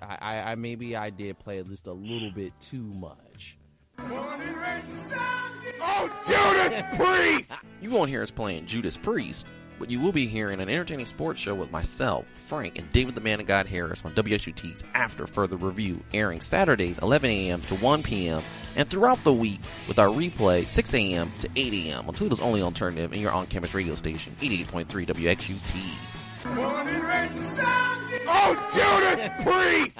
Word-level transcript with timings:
I, 0.00 0.18
I, 0.20 0.52
I 0.52 0.54
maybe 0.54 0.96
I 0.96 1.10
did 1.10 1.38
play 1.38 1.62
just 1.62 1.86
a 1.86 1.92
little 1.92 2.30
bit 2.30 2.52
too 2.60 2.82
much. 2.82 3.56
Oh, 5.80 6.10
Judas 6.26 6.82
Priest! 6.96 7.52
You 7.80 7.90
won't 7.90 8.10
hear 8.10 8.22
us 8.22 8.30
playing 8.32 8.66
Judas 8.66 8.96
Priest, 8.96 9.46
but 9.78 9.88
you 9.88 10.00
will 10.00 10.10
be 10.10 10.26
hearing 10.26 10.58
an 10.60 10.68
entertaining 10.68 11.06
sports 11.06 11.38
show 11.38 11.54
with 11.54 11.70
myself, 11.70 12.24
Frank, 12.34 12.76
and 12.76 12.90
David 12.92 13.14
the 13.14 13.20
Man 13.20 13.38
of 13.38 13.46
God 13.46 13.66
Harris 13.68 14.04
on 14.04 14.12
WXUT's 14.14 14.82
After 14.94 15.28
Further 15.28 15.56
Review, 15.56 16.02
airing 16.12 16.40
Saturdays 16.40 16.98
11 16.98 17.30
a.m. 17.30 17.60
to 17.62 17.76
1 17.76 18.02
p.m. 18.02 18.42
and 18.74 18.88
throughout 18.88 19.22
the 19.22 19.32
week 19.32 19.60
with 19.86 20.00
our 20.00 20.08
replay 20.08 20.68
6 20.68 20.94
a.m. 20.94 21.30
to 21.40 21.48
8 21.54 21.72
a.m. 21.72 22.08
on 22.08 22.14
Toledo's 22.14 22.40
only 22.40 22.62
alternative 22.62 23.12
and 23.12 23.20
your 23.20 23.30
on-campus 23.30 23.74
radio 23.74 23.94
station 23.94 24.34
88.3 24.40 24.86
WXUT. 25.06 25.76
Oh, 28.30 28.54
Judas 28.72 29.28
Priest! 29.42 29.98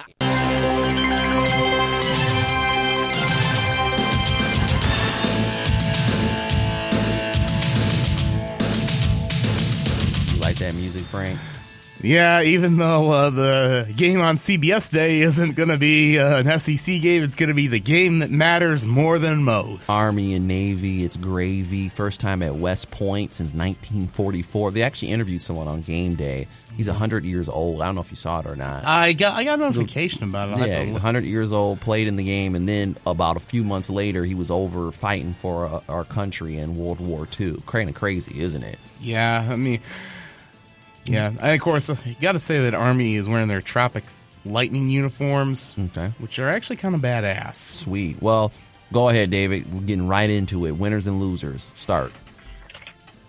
You 10.33 10.41
like 10.41 10.57
that 10.59 10.75
music, 10.77 11.03
Frank? 11.05 11.41
Yeah, 12.01 12.43
even 12.43 12.77
though 12.77 13.11
uh, 13.11 13.31
the 13.31 13.93
game 13.97 14.21
on 14.21 14.37
CBS 14.37 14.93
Day 14.93 15.21
isn't 15.21 15.57
going 15.57 15.69
to 15.69 15.79
be 15.79 16.19
uh, 16.19 16.43
an 16.45 16.59
SEC 16.61 17.01
game, 17.01 17.25
it's 17.25 17.35
going 17.35 17.49
to 17.49 17.55
be 17.55 17.67
the 17.67 17.81
game 17.81 18.21
that 18.21 18.31
matters 18.31 18.87
more 18.87 19.19
than 19.19 19.43
most. 19.43 19.91
Army 19.91 20.35
and 20.35 20.47
Navy, 20.47 21.05
it's 21.05 21.17
gravy. 21.17 21.89
First 21.89 22.21
time 22.21 22.43
at 22.43 22.55
West 22.55 22.91
Point 22.91 23.35
since 23.35 23.53
1944. 23.53 24.71
They 24.71 24.83
actually 24.83 25.11
interviewed 25.11 25.43
someone 25.43 25.67
on 25.67 25.83
game 25.83 26.15
day. 26.15 26.47
He's 26.77 26.89
100 26.89 27.25
years 27.25 27.49
old. 27.49 27.83
I 27.83 27.87
don't 27.87 27.97
know 27.97 28.01
if 28.01 28.11
you 28.11 28.17
saw 28.17 28.39
it 28.39 28.47
or 28.47 28.55
not. 28.55 28.85
I 28.85 29.13
got 29.13 29.35
I 29.35 29.43
got 29.43 29.59
a 29.59 29.63
notification 29.63 30.23
about 30.23 30.51
it. 30.51 30.63
I'll 30.63 30.69
yeah, 30.69 30.85
he's 30.85 30.93
100 30.93 31.25
years 31.25 31.53
old, 31.53 31.81
played 31.81 32.07
in 32.07 32.15
the 32.15 32.25
game, 32.25 32.55
and 32.55 32.69
then 32.69 32.97
about 33.05 33.37
a 33.37 33.41
few 33.41 33.65
months 33.65 33.91
later, 33.91 34.25
he 34.25 34.37
was 34.37 34.53
over 34.53 34.93
fighting 34.93 35.35
for 35.35 35.67
uh, 35.67 35.81
our 35.89 36.05
country 36.05 36.57
in 36.57 36.77
World 36.77 37.01
War 37.01 37.27
II. 37.41 37.61
Kind 37.67 37.89
of 37.89 37.97
crazy, 37.97 38.41
isn't 38.41 38.63
it? 38.63 38.79
Yeah, 39.01 39.49
I 39.51 39.57
mean, 39.57 39.81
yeah, 41.09 41.29
and 41.41 41.55
of 41.55 41.61
course, 41.61 41.89
you 42.07 42.15
got 42.21 42.33
to 42.33 42.39
say 42.39 42.61
that 42.63 42.75
Army 42.75 43.15
is 43.17 43.29
wearing 43.29 43.49
their 43.49 43.61
Tropic 43.63 44.05
Lightning 44.45 44.89
uniforms, 44.89 45.75
Okay. 45.79 46.13
which 46.19 46.39
are 46.39 46.49
actually 46.49 46.77
kind 46.77 46.95
of 46.95 47.01
badass. 47.01 47.57
Sweet. 47.57 48.23
Well, 48.23 48.53
go 48.93 49.09
ahead, 49.09 49.31
David. 49.31 49.73
We're 49.73 49.81
getting 49.81 50.07
right 50.07 50.31
into 50.31 50.67
it. 50.67 50.73
Winners 50.73 51.07
and 51.07 51.21
losers. 51.21 51.73
Start. 51.75 52.13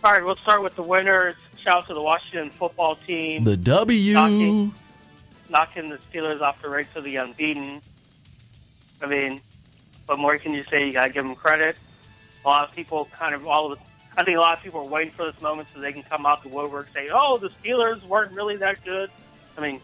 All 0.03 0.13
right, 0.13 0.23
we'll 0.23 0.37
start 0.37 0.63
with 0.63 0.75
the 0.75 0.83
winners. 0.83 1.35
Shout 1.57 1.77
out 1.77 1.87
to 1.87 1.93
the 1.93 2.01
Washington 2.01 2.49
football 2.51 2.95
team, 2.95 3.43
The 3.43 3.57
W. 3.57 4.13
Knocking. 4.13 4.73
knocking 5.49 5.89
the 5.89 5.97
Steelers 6.13 6.39
off 6.41 6.61
the 6.61 6.69
ranks 6.69 6.95
of 6.95 7.03
the 7.03 7.17
unbeaten. 7.17 7.81
I 9.01 9.07
mean, 9.07 9.41
what 10.05 10.19
more 10.19 10.37
can 10.37 10.53
you 10.53 10.63
say? 10.65 10.85
You 10.85 10.93
got 10.93 11.07
to 11.07 11.09
give 11.09 11.23
them 11.25 11.35
credit. 11.35 11.75
A 12.45 12.47
lot 12.47 12.69
of 12.69 12.73
people 12.73 13.09
kind 13.11 13.35
of 13.35 13.45
all 13.47 13.73
of 13.73 13.77
the, 13.79 13.85
I 14.17 14.23
think 14.23 14.37
a 14.37 14.41
lot 14.41 14.57
of 14.57 14.63
people 14.63 14.81
are 14.81 14.87
waiting 14.87 15.11
for 15.13 15.25
this 15.31 15.39
moment 15.41 15.69
so 15.73 15.79
they 15.79 15.93
can 15.93 16.03
come 16.03 16.25
out 16.25 16.43
the 16.43 16.49
woodwork 16.49 16.87
and 16.87 16.95
say, 16.95 17.09
"Oh, 17.13 17.37
the 17.37 17.49
Steelers 17.49 18.03
weren't 18.05 18.31
really 18.33 18.57
that 18.57 18.83
good." 18.83 19.09
I 19.57 19.61
mean, 19.61 19.79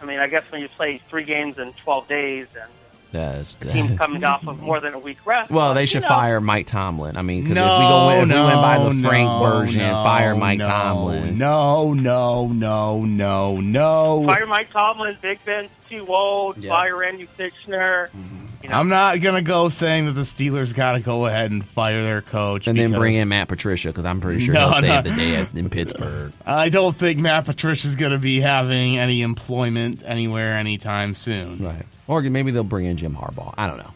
I 0.00 0.04
mean, 0.04 0.18
I 0.18 0.26
guess 0.26 0.44
when 0.50 0.60
you 0.60 0.68
play 0.68 1.00
three 1.08 1.24
games 1.24 1.58
in 1.58 1.72
12 1.74 2.06
days 2.08 2.46
and 2.60 2.70
That's, 3.12 3.52
the 3.54 3.72
team's 3.72 3.96
coming 3.96 4.24
off 4.24 4.46
of 4.46 4.60
more 4.60 4.80
than 4.80 4.92
a 4.94 4.98
week 4.98 5.24
rest. 5.24 5.50
well, 5.50 5.72
they 5.72 5.82
you 5.82 5.86
should 5.86 6.02
know, 6.02 6.08
fire 6.08 6.40
Mike 6.40 6.66
Tomlin. 6.66 7.16
I 7.16 7.22
mean, 7.22 7.42
because 7.44 7.54
No, 7.54 7.64
if 7.64 7.78
we 7.78 7.84
go, 7.86 8.22
if 8.22 8.28
no, 8.28 8.40
we 8.42 8.46
went 8.50 8.60
by 8.60 8.78
the 8.84 9.08
Frank 9.08 9.28
no, 9.28 9.38
version, 9.40 9.82
no, 9.82 10.02
fire 10.02 10.34
Mike 10.34 10.58
no, 10.58 10.64
Tomlin. 10.66 11.38
No, 11.38 11.94
no, 11.94 12.48
no, 12.48 13.04
no, 13.04 13.60
no. 13.60 14.24
Fire 14.26 14.46
Mike 14.46 14.70
Tomlin, 14.70 15.16
Big 15.22 15.44
Ben's 15.44 15.70
too 15.88 16.06
old. 16.08 16.62
Yeah. 16.62 16.70
Fire 16.70 16.96
Randy 16.96 17.28
Fichtner. 17.38 18.08
Mm-hmm. 18.08 18.43
You 18.64 18.70
know, 18.70 18.76
I'm 18.78 18.88
not 18.88 19.20
gonna 19.20 19.42
go 19.42 19.68
saying 19.68 20.06
that 20.06 20.12
the 20.12 20.22
Steelers 20.22 20.74
got 20.74 20.92
to 20.92 21.00
go 21.00 21.26
ahead 21.26 21.50
and 21.50 21.62
fire 21.62 22.02
their 22.02 22.22
coach, 22.22 22.66
And 22.66 22.78
then 22.78 22.92
bring 22.92 23.14
in 23.14 23.28
Matt 23.28 23.46
Patricia 23.48 23.88
because 23.88 24.06
I'm 24.06 24.22
pretty 24.22 24.40
sure 24.40 24.54
No, 24.54 24.70
he'll 24.70 24.80
save 24.80 25.04
the 25.04 25.10
day 25.10 25.36
at, 25.36 25.54
in 25.54 25.68
Pittsburgh. 25.68 26.32
I 26.46 26.70
don't 26.70 26.96
think 26.96 27.18
Matt 27.18 27.44
Patricia's 27.44 27.94
gonna 27.94 28.16
be 28.18 28.40
having 28.40 28.96
any 28.96 29.20
employment 29.20 30.02
anywhere 30.06 30.54
anytime 30.54 31.14
soon. 31.14 31.58
Right. 31.62 31.84
Or 32.08 32.22
maybe 32.22 32.52
they'll 32.52 32.64
bring 32.64 32.86
in 32.86 32.96
Jim 32.96 33.14
Harbaugh. 33.14 33.52
I 33.58 33.66
don't 33.66 33.76
know. 33.76 33.90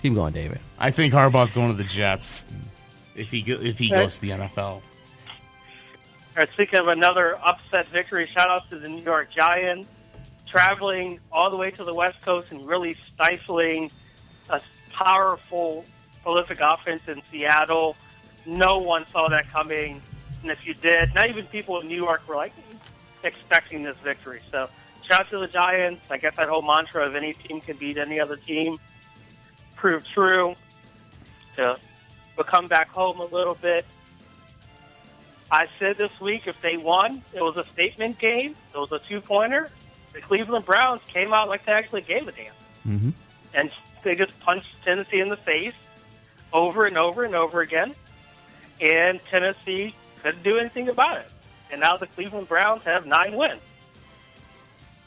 Keep 0.00 0.14
going, 0.14 0.32
David. 0.32 0.58
I 0.78 0.90
think 0.90 1.12
Harbaugh's 1.12 1.52
going 1.52 1.68
to 1.68 1.76
the 1.76 1.84
Jets 1.84 2.46
if 3.14 3.30
he 3.30 3.42
go, 3.42 3.52
if 3.60 3.78
he 3.78 3.88
Okay. 3.92 4.00
goes 4.00 4.14
to 4.14 4.20
the 4.22 4.30
NFL. 4.30 4.58
All 4.58 4.82
right, 6.34 6.48
speaking 6.54 6.78
of 6.78 6.88
another 6.88 7.38
upset 7.44 7.88
victory, 7.88 8.26
shout 8.26 8.48
out 8.48 8.70
to 8.70 8.78
the 8.78 8.88
New 8.88 9.02
York 9.02 9.28
Giants 9.30 9.86
traveling 10.50 11.20
all 11.32 11.50
the 11.50 11.56
way 11.56 11.70
to 11.70 11.84
the 11.84 11.94
West 11.94 12.20
Coast 12.22 12.50
and 12.50 12.66
really 12.66 12.96
stifling 13.14 13.90
a 14.48 14.60
powerful, 14.92 15.84
prolific 16.22 16.60
offense 16.60 17.02
in 17.08 17.22
Seattle. 17.30 17.96
No 18.46 18.78
one 18.78 19.06
saw 19.12 19.28
that 19.28 19.48
coming, 19.50 20.02
and 20.42 20.50
if 20.50 20.66
you 20.66 20.74
did, 20.74 21.14
not 21.14 21.28
even 21.28 21.46
people 21.46 21.80
in 21.80 21.88
New 21.88 21.96
York 21.96 22.26
were 22.28 22.36
like 22.36 22.52
expecting 23.22 23.82
this 23.82 23.96
victory. 23.98 24.40
So, 24.50 24.68
shout 25.06 25.20
out 25.20 25.30
to 25.30 25.38
the 25.38 25.46
Giants. 25.46 26.02
I 26.10 26.18
guess 26.18 26.36
that 26.36 26.48
whole 26.48 26.62
mantra 26.62 27.06
of 27.06 27.14
any 27.14 27.34
team 27.34 27.60
can 27.60 27.76
beat 27.76 27.98
any 27.98 28.20
other 28.20 28.36
team 28.36 28.78
proved 29.76 30.06
true. 30.06 30.54
To 31.56 31.78
but 32.36 32.46
come 32.46 32.68
back 32.68 32.88
home 32.90 33.20
a 33.20 33.24
little 33.24 33.56
bit. 33.56 33.84
I 35.50 35.66
said 35.78 35.98
this 35.98 36.20
week 36.20 36.46
if 36.46 36.60
they 36.62 36.76
won, 36.76 37.22
it 37.34 37.42
was 37.42 37.56
a 37.56 37.66
statement 37.72 38.18
game. 38.18 38.54
It 38.72 38.78
was 38.78 38.92
a 38.92 39.00
two 39.00 39.20
pointer. 39.20 39.70
The 40.12 40.20
Cleveland 40.20 40.64
Browns 40.64 41.02
came 41.08 41.32
out 41.32 41.48
like 41.48 41.64
they 41.64 41.72
actually 41.72 42.02
gave 42.02 42.26
a 42.26 42.32
damn. 42.32 42.52
Mm-hmm. 42.86 43.10
And 43.54 43.70
they 44.02 44.14
just 44.14 44.38
punched 44.40 44.74
Tennessee 44.84 45.20
in 45.20 45.28
the 45.28 45.36
face 45.36 45.74
over 46.52 46.86
and 46.86 46.98
over 46.98 47.24
and 47.24 47.34
over 47.34 47.60
again. 47.60 47.94
And 48.80 49.20
Tennessee 49.30 49.94
couldn't 50.22 50.42
do 50.42 50.58
anything 50.58 50.88
about 50.88 51.18
it. 51.18 51.30
And 51.70 51.80
now 51.80 51.96
the 51.96 52.06
Cleveland 52.08 52.48
Browns 52.48 52.82
have 52.84 53.06
nine 53.06 53.36
wins. 53.36 53.60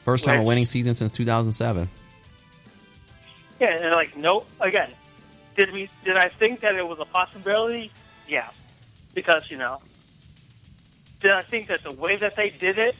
First 0.03 0.25
time 0.25 0.42
a 0.42 0.44
winning 0.44 0.66
season 0.66 0.94
since 0.94 1.12
2007. 1.12 1.90
Yeah, 3.59 3.68
and 3.68 3.92
like 3.92 4.18
no 4.18 4.46
again, 4.59 4.92
did 5.56 5.72
we 5.72 5.90
did 6.03 6.18
I 6.18 6.28
think 6.28 6.59
that 6.62 6.75
it 6.75 6.88
was 6.88 7.00
a 7.00 7.06
possibility? 7.06 7.92
Yeah. 8.28 8.50
Because, 9.13 9.50
you 9.50 9.58
know, 9.58 9.80
did 11.22 11.31
I 11.31 11.44
think 11.44 11.68
that 11.68 11.84
the 11.84 11.92
way 11.92 12.18
that 12.18 12.36
they 12.36 12.50
did 12.50 12.78
it 12.78 12.96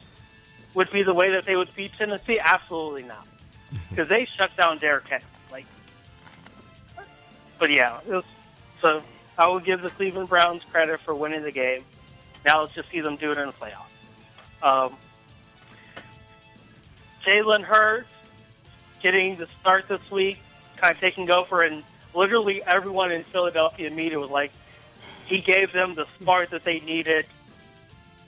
would 0.74 0.92
be 0.92 1.04
the 1.04 1.14
way 1.14 1.32
that 1.32 1.46
they 1.46 1.56
would 1.56 1.74
beat 1.76 1.94
Tennessee? 1.98 2.40
Absolutely 2.40 3.04
not. 3.04 3.28
Because 3.90 4.08
they 4.08 4.26
shut 4.26 4.56
down 4.56 4.78
Derrick 4.78 5.08
Henry. 5.08 5.26
Like 5.52 5.66
but 7.58 7.72
yeah, 7.72 8.00
it 8.08 8.14
was, 8.14 8.24
so 8.82 9.02
I 9.38 9.48
will 9.48 9.60
give 9.60 9.82
the 9.82 9.90
Cleveland 9.90 10.30
Browns 10.30 10.64
credit 10.72 11.00
for 11.00 11.16
winning 11.16 11.44
the 11.44 11.52
game. 11.52 11.84
Now 12.46 12.62
let's 12.62 12.74
just 12.74 12.90
see 12.90 13.02
them 13.02 13.16
do 13.16 13.32
it 13.32 13.38
in 13.38 13.48
the 13.48 13.54
playoffs. 13.54 13.88
Um, 14.62 14.96
Jalen 17.26 17.64
Hurts 17.64 18.10
getting 19.02 19.38
the 19.38 19.48
start 19.62 19.88
this 19.88 20.12
week, 20.12 20.40
kind 20.78 20.94
of 20.94 21.00
taking 21.00 21.30
over, 21.32 21.62
and 21.62 21.84
literally 22.14 22.62
everyone 22.64 23.12
in 23.12 23.24
Philadelphia 23.24 23.90
media 23.90 24.20
was 24.20 24.30
like, 24.30 24.52
he 25.26 25.40
gave 25.40 25.72
them 25.72 25.96
the 25.96 26.06
spark 26.20 26.50
that 26.50 26.64
they 26.64 26.80
needed. 26.82 27.26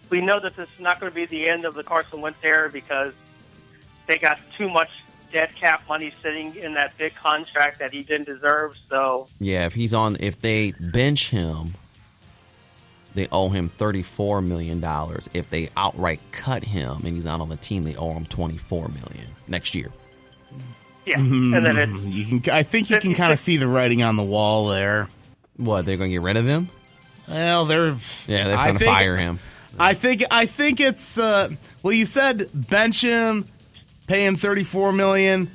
We 0.09 0.21
know 0.21 0.39
that 0.39 0.55
this 0.55 0.69
is 0.71 0.79
not 0.79 0.99
going 0.99 1.11
to 1.11 1.15
be 1.15 1.25
the 1.25 1.49
end 1.49 1.65
of 1.65 1.73
the 1.73 1.83
Carson 1.83 2.21
Wentz 2.21 2.39
era 2.43 2.69
because 2.69 3.13
they 4.07 4.17
got 4.17 4.39
too 4.57 4.69
much 4.69 4.89
dead 5.31 5.53
cap 5.55 5.83
money 5.87 6.13
sitting 6.21 6.55
in 6.55 6.73
that 6.75 6.97
big 6.97 7.13
contract 7.15 7.79
that 7.79 7.91
he 7.91 8.03
didn't 8.03 8.25
deserve. 8.25 8.77
So 8.89 9.27
Yeah, 9.39 9.65
if 9.65 9.73
he's 9.73 9.93
on, 9.93 10.17
if 10.19 10.39
they 10.39 10.71
bench 10.79 11.29
him, 11.29 11.73
they 13.15 13.27
owe 13.31 13.49
him 13.49 13.69
thirty-four 13.69 14.41
million 14.41 14.79
dollars. 14.79 15.29
If 15.33 15.49
they 15.49 15.69
outright 15.77 16.19
cut 16.31 16.65
him 16.65 17.01
and 17.05 17.15
he's 17.15 17.25
not 17.25 17.41
on 17.41 17.49
the 17.49 17.55
team, 17.55 17.83
they 17.83 17.95
owe 17.95 18.11
him 18.11 18.25
twenty-four 18.25 18.89
million 18.89 19.27
next 19.47 19.73
year. 19.73 19.91
yeah, 21.05 21.17
and 21.19 21.31
mm-hmm. 21.31 21.63
then 21.63 21.77
it, 21.77 22.13
You 22.13 22.39
can, 22.39 22.53
I 22.53 22.63
think 22.63 22.89
you 22.89 22.97
can 22.99 23.13
kind 23.15 23.31
of 23.31 23.39
see 23.39 23.57
the 23.57 23.67
writing 23.67 24.03
on 24.03 24.15
the 24.17 24.23
wall 24.23 24.67
there. 24.67 25.09
What? 25.57 25.85
They're 25.85 25.97
going 25.97 26.09
to 26.09 26.13
get 26.13 26.21
rid 26.21 26.35
of 26.35 26.45
him? 26.45 26.67
Well, 27.27 27.65
they're 27.65 27.95
Yeah, 28.27 28.47
they're 28.47 28.57
going 28.57 28.77
to 28.77 28.85
fire 28.85 29.15
him. 29.17 29.39
I 29.79 29.93
think 29.93 30.23
I 30.31 30.45
think 30.45 30.79
it's 30.79 31.17
uh, 31.17 31.49
well. 31.83 31.93
You 31.93 32.05
said 32.05 32.49
bench 32.53 33.01
him, 33.01 33.45
pay 34.07 34.25
him 34.25 34.35
thirty 34.35 34.63
four 34.63 34.91
million, 34.93 35.49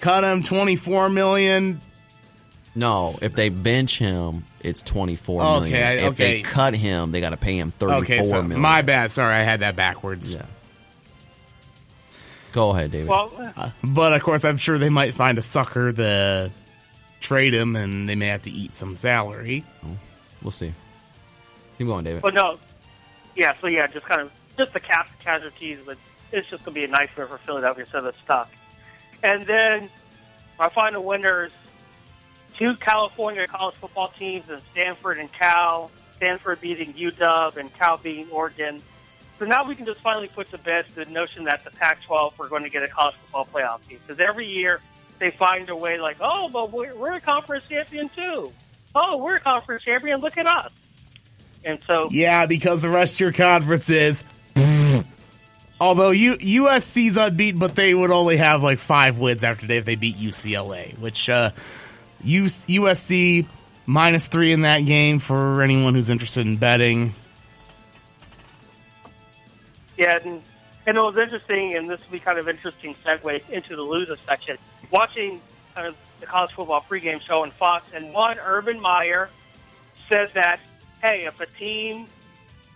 cut 0.00 0.24
him 0.24 0.42
twenty 0.42 0.76
four 0.76 1.08
million. 1.08 1.80
No, 2.74 3.14
if 3.22 3.34
they 3.34 3.48
bench 3.48 3.98
him, 3.98 4.44
it's 4.60 4.82
twenty-four 4.82 5.42
Okay, 5.42 5.70
million. 5.70 5.82
I- 6.04 6.06
If 6.08 6.16
they 6.16 6.42
cut 6.42 6.74
him, 6.74 7.10
they 7.10 7.20
got 7.22 7.30
to 7.30 7.36
pay 7.38 7.58
him 7.58 7.70
thirty-four 7.70 8.02
Okay, 8.02 8.22
so 8.22 8.42
million. 8.42 8.60
my 8.60 8.82
bad. 8.82 9.10
Sorry, 9.10 9.34
I 9.34 9.42
had 9.42 9.60
that 9.60 9.76
backwards. 9.76 10.34
Yeah. 10.34 10.42
Go 12.52 12.70
ahead, 12.70 12.90
David. 12.90 13.08
well, 13.08 13.30
But 13.82 14.12
of 14.14 14.22
course, 14.22 14.44
I'm 14.44 14.56
sure 14.56 14.78
they 14.78 14.88
might 14.88 15.12
find 15.14 15.36
a 15.38 15.42
sucker 15.42 15.92
to 15.92 16.50
trade 17.20 17.52
him, 17.52 17.76
and 17.76 18.08
they 18.08 18.14
may 18.14 18.28
have 18.28 18.42
to 18.42 18.50
eat 18.50 18.74
some 18.74 18.94
salary. 18.94 19.64
we'll 20.42 20.50
see. 20.50 20.72
Keep 21.78 21.86
going, 21.86 22.04
David. 22.04 22.22
But 22.22 22.32
no, 22.34 22.58
yeah. 23.36 23.54
So 23.60 23.66
yeah, 23.66 23.86
just 23.86 24.06
kind 24.06 24.20
of 24.20 24.32
just 24.56 24.72
the 24.72 24.80
cap 24.80 25.08
casualties, 25.20 25.78
but 25.84 25.98
it's 26.32 26.48
just 26.48 26.64
to 26.64 26.70
be 26.70 26.84
a 26.84 26.88
nightmare 26.88 27.26
for 27.26 27.38
Philadelphia. 27.38 27.86
So 27.90 28.00
they're 28.00 28.12
stuck. 28.24 28.50
And 29.22 29.46
then 29.46 29.88
my 30.58 30.68
final 30.68 31.04
winners, 31.04 31.52
two 32.56 32.74
California 32.76 33.46
college 33.46 33.76
football 33.76 34.08
teams 34.08 34.48
in 34.48 34.60
Stanford 34.72 35.18
and 35.18 35.30
Cal. 35.32 35.90
Stanford 36.16 36.60
beating 36.60 36.94
UW 36.94 37.56
and 37.56 37.72
Cal 37.74 37.98
beating 37.98 38.28
Oregon. 38.30 38.82
So 39.38 39.44
now 39.44 39.64
we 39.64 39.74
can 39.74 39.84
just 39.84 40.00
finally 40.00 40.28
put 40.28 40.50
to 40.50 40.58
bed 40.58 40.86
the 40.94 41.04
notion 41.06 41.44
that 41.44 41.62
the 41.62 41.70
Pac-12 41.70 42.32
we're 42.38 42.48
going 42.48 42.62
to 42.62 42.70
get 42.70 42.82
a 42.82 42.88
college 42.88 43.14
football 43.16 43.46
playoff 43.52 43.86
team 43.86 43.98
because 44.06 44.18
every 44.18 44.46
year 44.46 44.80
they 45.18 45.30
find 45.30 45.68
a 45.68 45.76
way 45.76 46.00
like, 46.00 46.16
oh, 46.20 46.48
but 46.48 46.72
we're, 46.72 46.94
we're 46.94 47.12
a 47.12 47.20
conference 47.20 47.64
champion 47.68 48.08
too. 48.08 48.50
Oh, 48.94 49.18
we're 49.18 49.36
a 49.36 49.40
conference 49.40 49.82
champion. 49.82 50.20
Look 50.20 50.38
at 50.38 50.46
us. 50.46 50.72
And 51.64 51.78
so 51.86 52.08
Yeah, 52.10 52.46
because 52.46 52.82
the 52.82 52.90
rest 52.90 53.14
of 53.14 53.20
your 53.20 53.32
conference 53.32 53.90
is. 53.90 54.24
Although 55.80 56.10
U- 56.10 56.36
USC's 56.38 57.16
unbeaten, 57.16 57.60
but 57.60 57.74
they 57.74 57.92
would 57.92 58.10
only 58.10 58.38
have 58.38 58.62
like 58.62 58.78
five 58.78 59.18
wins 59.18 59.44
after 59.44 59.66
they 59.66 59.76
if 59.76 59.84
they 59.84 59.94
beat 59.96 60.16
UCLA, 60.16 60.96
which 60.98 61.28
uh, 61.28 61.50
U- 62.24 62.44
USC 62.44 63.46
minus 63.84 64.26
three 64.26 64.52
in 64.52 64.62
that 64.62 64.80
game 64.80 65.18
for 65.18 65.62
anyone 65.62 65.94
who's 65.94 66.08
interested 66.08 66.46
in 66.46 66.56
betting. 66.56 67.14
Yeah, 69.98 70.18
and, 70.24 70.42
and 70.86 70.96
it 70.96 71.00
was 71.00 71.16
interesting, 71.16 71.74
and 71.74 71.88
this 71.88 72.00
will 72.04 72.12
be 72.12 72.20
kind 72.20 72.38
of 72.38 72.48
interesting 72.48 72.94
segue 73.04 73.48
into 73.50 73.76
the 73.76 73.82
loser 73.82 74.16
section. 74.16 74.56
Watching 74.90 75.40
of 75.76 75.94
the 76.20 76.26
college 76.26 76.52
football 76.52 76.84
pregame 76.88 77.20
show 77.20 77.42
on 77.42 77.50
Fox, 77.50 77.86
and 77.94 78.12
one 78.12 78.38
Urban 78.38 78.80
Meyer 78.80 79.28
says 80.10 80.28
that, 80.34 80.60
hey, 81.06 81.24
if 81.24 81.40
a 81.40 81.46
team 81.46 82.06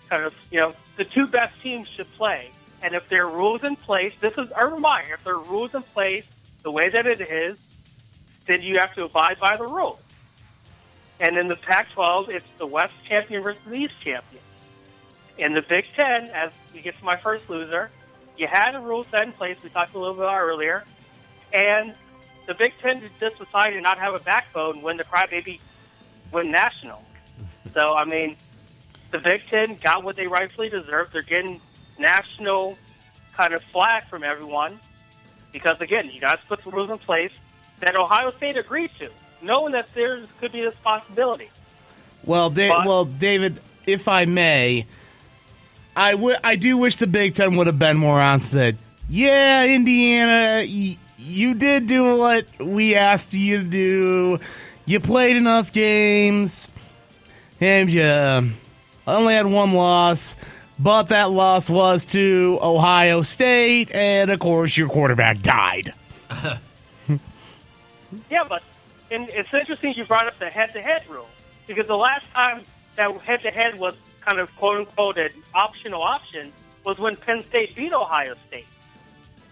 kind 0.09 0.25
of, 0.25 0.35
you 0.50 0.59
know, 0.59 0.73
the 0.97 1.05
two 1.05 1.27
best 1.27 1.61
teams 1.62 1.88
should 1.88 2.11
play, 2.12 2.50
and 2.82 2.94
if 2.94 3.09
there 3.09 3.27
are 3.27 3.31
rules 3.31 3.65
in 3.65 3.77
place, 3.77 4.12
this 4.21 4.35
is 4.38 4.49
Urban 4.56 4.81
Meyer, 4.81 5.15
if 5.15 5.25
there 5.25 5.35
are 5.35 5.43
rules 5.43 5.75
in 5.75 5.82
place 5.82 6.25
the 6.62 6.71
way 6.71 6.88
that 6.88 7.06
it 7.06 7.21
is, 7.21 7.59
then 8.47 8.62
you 8.62 8.79
have 8.79 8.94
to 8.94 9.05
abide 9.05 9.38
by 9.41 9.56
the 9.56 9.67
rules. 9.67 9.99
And 11.19 11.37
in 11.37 11.49
the 11.49 11.56
Pac-12, 11.56 12.29
it's 12.29 12.47
the 12.59 12.67
West 12.67 12.94
champion 13.06 13.43
versus 13.43 13.61
the 13.67 13.75
East 13.75 14.00
champion. 14.00 14.43
In 15.37 15.53
the 15.53 15.62
Big 15.62 15.87
Ten, 15.97 16.29
as 16.31 16.50
we 16.73 16.81
get 16.83 16.97
to 16.99 17.05
my 17.05 17.17
first 17.17 17.49
loser, 17.50 17.91
you 18.37 18.47
had 18.47 18.75
a 18.75 18.81
rule 18.81 19.05
set 19.11 19.25
in 19.25 19.33
place 19.33 19.56
we 19.62 19.71
talked 19.71 19.94
a 19.94 19.99
little 19.99 20.15
bit 20.15 20.23
about 20.23 20.41
earlier, 20.41 20.85
and 21.53 21.94
the 22.47 22.55
Big 22.55 22.75
Ten 22.81 23.03
just 23.19 23.38
decided 23.38 23.75
to 23.76 23.81
not 23.81 23.99
have 23.99 24.15
a 24.15 24.21
backbone 24.21 24.83
when 24.83 24.97
the 24.97 25.05
crybaby 25.05 25.59
went 26.33 26.49
national. 26.49 27.05
So, 27.75 27.95
I 27.95 28.05
mean, 28.05 28.37
the 29.11 29.19
Big 29.19 29.43
Ten 29.49 29.77
got 29.83 30.03
what 30.05 30.17
they 30.17 30.27
rightfully 30.27 30.69
deserved. 30.69 31.12
They're 31.12 31.23
getting 31.23 31.61
national 31.99 32.77
kind 33.37 33.55
of 33.55 33.62
flack 33.65 34.09
from 34.09 34.23
everyone 34.25 34.79
because, 35.53 35.81
again, 35.81 36.11
you 36.12 36.21
guys 36.21 36.39
put 36.49 36.62
the 36.65 36.71
rules 36.71 36.91
in 36.91 36.99
place 36.99 37.33
that 37.81 37.97
Ohio 37.97 38.31
State 38.33 38.57
agreed 38.57 38.91
to, 38.99 39.09
knowing 39.43 39.73
that 39.73 39.93
there 39.95 40.21
could 40.41 40.53
be 40.53 40.61
this 40.61 40.75
possibility. 40.85 41.49
Well, 42.25 42.51
da- 42.51 42.69
But- 42.69 42.87
well, 42.87 43.05
David, 43.05 43.61
if 43.87 44.07
I 44.09 44.25
may, 44.27 44.87
I 45.97 46.12
wi- 46.12 46.39
I 46.45 46.57
do 46.57 46.77
wish 46.77 46.97
the 46.97 47.07
Big 47.07 47.35
Ten 47.35 47.57
would 47.57 47.67
have 47.67 47.79
been 47.79 47.97
more 47.97 48.21
on. 48.21 48.41
Said, 48.41 48.77
yeah, 49.09 49.65
Indiana, 49.67 50.65
y- 50.67 50.97
you 51.19 51.55
did 51.55 51.87
do 51.87 52.17
what 52.19 52.45
we 52.61 52.95
asked 52.95 53.35
you 53.35 53.59
to 53.59 53.65
do. 53.65 54.39
You 54.87 55.01
played 55.01 55.37
enough 55.37 55.73
games, 55.73 56.69
and 57.61 57.91
you 57.91 58.03
only 59.07 59.35
had 59.35 59.47
one 59.47 59.73
loss. 59.73 60.37
But 60.79 61.09
that 61.09 61.31
loss 61.31 61.69
was 61.69 62.07
to 62.07 62.59
Ohio 62.62 63.21
State, 63.21 63.95
and 63.95 64.31
of 64.31 64.39
course, 64.39 64.77
your 64.79 64.89
quarterback 64.89 65.41
died. 65.41 65.93
Yeah, 68.29 68.45
but 68.45 68.62
and 69.11 69.29
it's 69.29 69.53
interesting 69.53 69.95
you 69.95 70.05
brought 70.05 70.27
up 70.27 70.39
the 70.39 70.51
head-to-head 70.51 71.03
rule 71.09 71.29
because 71.67 71.87
the 71.87 71.97
last 71.97 72.31
time 72.33 72.62
that 72.97 73.12
head-to-head 73.21 73.79
was 73.79 73.95
kind 74.21 74.39
of 74.39 74.55
quote-unquote 74.57 75.19
an 75.19 75.31
optional 75.55 76.03
option 76.03 76.53
was 76.85 76.99
when 76.99 77.17
Penn 77.17 77.45
State 77.49 77.75
beat 77.75 77.93
Ohio 77.93 78.35
State. 78.49 78.67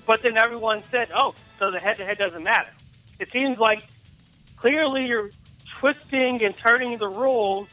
But 0.07 0.23
then 0.23 0.37
everyone 0.37 0.83
said, 0.91 1.11
"Oh, 1.15 1.35
so 1.59 1.71
the 1.71 1.79
head-to-head 1.79 2.19
doesn't 2.19 2.43
matter." 2.43 2.71
It 3.19 3.31
seems 3.31 3.59
like 3.59 3.85
clearly 4.57 5.07
you're 5.07 5.31
twisting 5.79 6.43
and 6.43 6.57
turning 6.57 6.99
the 6.99 7.09
rules 7.09 7.69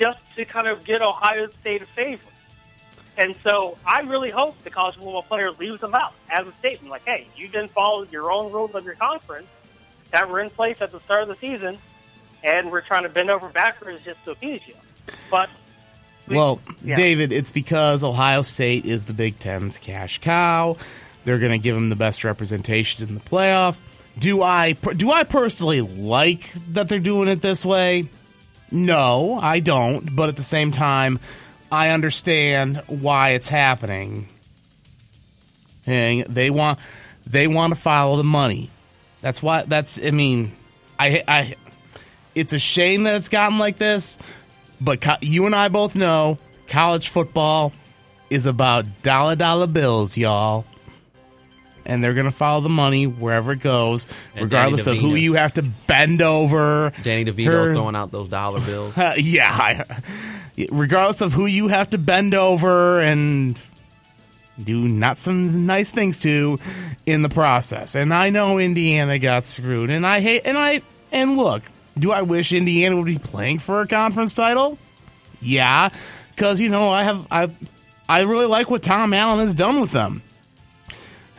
just 0.00 0.18
to 0.36 0.44
kind 0.44 0.66
of 0.66 0.84
get 0.84 1.02
Ohio 1.02 1.48
State 1.60 1.82
a 1.82 1.86
favor. 1.86 2.22
And 3.18 3.34
so 3.44 3.76
I 3.84 4.00
really 4.00 4.30
hope 4.30 4.62
the 4.64 4.70
college 4.70 4.94
football 4.94 5.22
player 5.22 5.50
leaves 5.52 5.80
them 5.80 5.94
out 5.94 6.14
as 6.30 6.46
a 6.46 6.52
statement, 6.54 6.90
like, 6.90 7.04
"Hey, 7.04 7.26
you 7.36 7.48
didn't 7.48 7.70
follow 7.72 8.06
your 8.10 8.32
own 8.32 8.50
rules 8.52 8.74
of 8.74 8.84
your 8.84 8.94
conference." 8.94 9.46
that 10.10 10.28
were 10.28 10.40
in 10.40 10.50
place 10.50 10.76
at 10.80 10.90
the 10.90 10.98
start 10.98 11.22
of 11.22 11.28
the 11.28 11.36
season, 11.36 11.78
and 12.42 12.72
we're 12.72 12.80
trying 12.80 13.04
to 13.04 13.08
bend 13.08 13.30
over 13.30 13.48
backwards 13.48 14.02
just 14.04 14.18
to 14.24 14.32
appease 14.32 14.60
you. 14.66 14.74
But 15.30 15.48
we- 16.26 16.34
Well, 16.34 16.60
yeah. 16.82 16.96
David, 16.96 17.30
it's 17.30 17.52
because 17.52 18.02
Ohio 18.02 18.42
State 18.42 18.84
is 18.84 19.04
the 19.04 19.12
Big 19.12 19.38
Ten's 19.38 19.78
cash 19.78 20.18
cow. 20.18 20.76
They're 21.24 21.38
going 21.38 21.52
to 21.52 21.58
give 21.58 21.76
them 21.76 21.90
the 21.90 21.94
best 21.94 22.24
representation 22.24 23.08
in 23.08 23.14
the 23.14 23.20
playoff. 23.20 23.78
Do 24.18 24.42
I 24.42 24.72
do 24.72 25.12
I 25.12 25.22
personally 25.22 25.80
like 25.80 26.42
that 26.72 26.88
they're 26.88 26.98
doing 26.98 27.28
it 27.28 27.40
this 27.40 27.64
way? 27.64 28.08
No, 28.70 29.38
I 29.40 29.60
don't. 29.60 30.14
But 30.14 30.28
at 30.28 30.36
the 30.36 30.42
same 30.42 30.70
time, 30.70 31.18
I 31.72 31.90
understand 31.90 32.82
why 32.86 33.30
it's 33.30 33.48
happening. 33.48 34.28
And 35.86 36.24
they 36.26 36.50
want 36.50 36.78
they 37.26 37.46
want 37.46 37.74
to 37.74 37.80
follow 37.80 38.16
the 38.16 38.24
money. 38.24 38.70
That's 39.20 39.42
why. 39.42 39.64
That's. 39.64 40.04
I 40.04 40.10
mean, 40.10 40.52
I. 40.98 41.22
I. 41.26 41.54
It's 42.34 42.52
a 42.52 42.58
shame 42.58 43.04
that 43.04 43.16
it's 43.16 43.28
gotten 43.28 43.58
like 43.58 43.76
this, 43.76 44.18
but 44.80 45.00
co- 45.00 45.16
you 45.20 45.46
and 45.46 45.54
I 45.54 45.68
both 45.68 45.96
know 45.96 46.38
college 46.68 47.08
football 47.08 47.72
is 48.30 48.46
about 48.46 49.02
dollar 49.02 49.34
dollar 49.36 49.66
bills, 49.66 50.16
y'all. 50.16 50.64
And 51.90 52.04
they're 52.04 52.14
gonna 52.14 52.30
follow 52.30 52.60
the 52.60 52.68
money 52.68 53.06
wherever 53.06 53.50
it 53.50 53.60
goes, 53.60 54.06
And 54.36 54.44
regardless 54.44 54.86
of 54.86 54.96
who 54.96 55.16
you 55.16 55.32
have 55.34 55.54
to 55.54 55.62
bend 55.62 56.22
over. 56.22 56.92
Danny 57.02 57.24
DeVito 57.24 57.46
Her- 57.46 57.74
throwing 57.74 57.96
out 57.96 58.12
those 58.12 58.28
dollar 58.28 58.60
bills. 58.60 58.94
Yeah, 59.16 59.50
I, 59.50 59.84
regardless 60.70 61.20
of 61.20 61.32
who 61.32 61.46
you 61.46 61.66
have 61.68 61.90
to 61.90 61.98
bend 61.98 62.32
over 62.34 63.00
and 63.00 63.60
do 64.62 64.86
not 64.88 65.18
some 65.18 65.66
nice 65.66 65.90
things 65.90 66.18
to 66.22 66.58
in 67.06 67.22
the 67.22 67.28
process. 67.28 67.96
And 67.96 68.14
I 68.14 68.30
know 68.30 68.58
Indiana 68.58 69.18
got 69.18 69.42
screwed, 69.42 69.90
and 69.90 70.06
I 70.06 70.20
hate 70.20 70.42
and 70.44 70.56
I 70.56 70.82
and 71.10 71.36
look, 71.36 71.64
do 71.98 72.12
I 72.12 72.22
wish 72.22 72.52
Indiana 72.52 72.96
would 72.96 73.06
be 73.06 73.18
playing 73.18 73.58
for 73.58 73.80
a 73.80 73.86
conference 73.88 74.34
title? 74.34 74.78
Yeah, 75.42 75.88
because 76.36 76.60
you 76.60 76.68
know 76.68 76.88
I 76.90 77.02
have 77.02 77.26
I 77.32 77.50
I 78.08 78.22
really 78.22 78.46
like 78.46 78.70
what 78.70 78.82
Tom 78.82 79.12
Allen 79.12 79.40
has 79.40 79.54
done 79.54 79.80
with 79.80 79.90
them. 79.92 80.22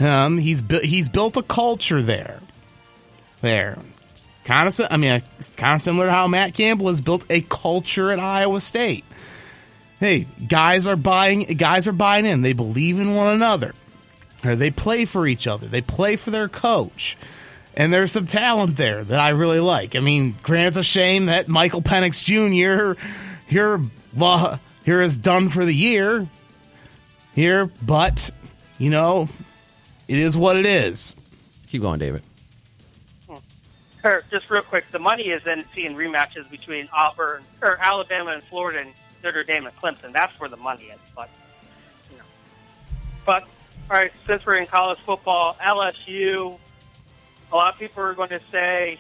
Um, 0.02 0.40
he's 0.40 0.62
bu- 0.62 0.82
he's 0.82 1.08
built 1.08 1.38
a 1.38 1.44
culture 1.44 2.02
there. 2.02 2.40
There, 3.42 3.78
kind 4.46 4.68
of. 4.68 4.80
I 4.90 4.98
mean, 4.98 5.22
kind 5.58 5.76
of 5.76 5.82
similar 5.82 6.08
to 6.08 6.12
how 6.12 6.28
Matt 6.28 6.54
Campbell 6.54 6.88
has 6.88 7.02
built 7.02 7.26
a 7.30 7.42
culture 7.42 8.12
at 8.12 8.20
Iowa 8.20 8.62
State. 8.62 9.06
Hey, 10.00 10.26
guys 10.48 10.88
are 10.88 10.96
buying. 10.96 11.44
Guys 11.44 11.88
are 11.88 11.94
buying 11.94 12.26
in. 12.26 12.42
They 12.42 12.54
believe 12.54 13.00
in 13.00 13.14
one 13.16 13.34
another. 13.34 13.74
Or 14.44 14.56
they 14.56 14.72
play 14.72 15.06
for 15.06 15.28
each 15.28 15.46
other. 15.46 15.68
They 15.68 15.82
play 15.82 16.16
for 16.16 16.32
their 16.32 16.50
coach. 16.50 17.16
And 17.76 17.94
there's 17.94 18.12
some 18.12 18.26
talent 18.26 18.78
there 18.78 19.04
that 19.04 19.20
I 19.20 19.30
really 19.30 19.60
like. 19.60 19.96
I 19.96 20.00
mean, 20.00 20.36
granted, 20.42 20.70
it's 20.70 20.78
a 20.78 20.84
shame 20.84 21.28
that 21.28 21.48
Michael 21.48 21.82
Penix 21.82 22.22
Jr. 22.24 23.00
here, 23.48 23.80
here 24.84 25.02
is 25.02 25.18
done 25.18 25.50
for 25.50 25.64
the 25.64 25.74
year. 25.74 26.28
Here, 27.34 27.68
but 27.82 28.30
you 28.78 28.90
know, 28.90 29.30
it 30.12 30.18
is 30.18 30.38
what 30.38 30.58
it 30.58 30.66
is. 30.66 31.16
Keep 31.70 31.84
going, 31.84 31.98
David. 31.98 32.22
Or 34.04 34.24
just 34.30 34.50
real 34.50 34.62
quick, 34.62 34.84
the 34.92 35.00
money 35.00 35.30
is 35.30 35.46
in 35.48 35.64
seeing 35.74 35.96
rematches 35.96 36.50
between 36.50 36.90
Auburn 36.92 37.44
or 37.62 37.78
Alabama 37.80 38.32
and 38.32 38.44
Florida 38.44 38.80
and 38.80 38.90
Notre 39.24 39.44
Dame 39.44 39.68
and 39.68 39.76
Clemson. 39.78 40.12
That's 40.12 40.38
where 40.38 40.50
the 40.50 40.58
money 40.58 40.86
is. 40.86 41.00
But 41.16 41.30
you 42.12 42.18
know, 42.18 42.24
but 43.26 43.44
all 43.90 43.98
right, 43.98 44.12
since 44.28 44.46
we're 44.46 44.56
in 44.56 44.68
college 44.68 45.00
football, 45.00 45.56
LSU. 45.62 46.58
A 47.54 47.56
lot 47.56 47.74
of 47.74 47.80
people 47.80 48.02
are 48.04 48.14
going 48.14 48.30
to 48.30 48.40
say, 48.52 48.98